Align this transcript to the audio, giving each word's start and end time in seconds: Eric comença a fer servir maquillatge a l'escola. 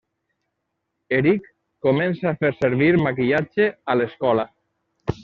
Eric 1.17 1.43
comença 1.87 2.27
a 2.31 2.39
fer 2.45 2.51
servir 2.63 2.89
maquillatge 3.09 3.69
a 3.95 3.99
l'escola. 4.03 4.47